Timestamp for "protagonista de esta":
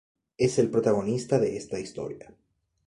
0.71-1.77